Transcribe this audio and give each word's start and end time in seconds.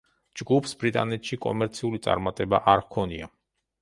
ჯგუფს 0.39 0.71
ბრიტანეთში 0.83 1.39
კომერციული 1.47 2.01
წარმატება 2.07 2.63
არ 2.75 2.87
ჰქონია. 2.87 3.29